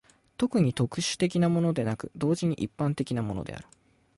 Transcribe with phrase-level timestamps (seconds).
[0.35, 3.67] 単に特殊的なものでなく、同時に一般的なものである。